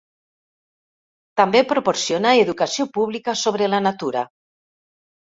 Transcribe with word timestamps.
També 1.41 1.59
proporciona 1.73 2.31
educació 2.45 2.85
pública 2.99 3.35
sobre 3.43 3.69
la 3.75 3.83
natura. 3.89 4.25